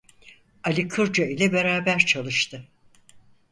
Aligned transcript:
Ali 0.63 0.87
Kırca 0.87 1.25
ile 1.25 1.53
beraber 1.53 1.99
çalıştı. 1.99 2.67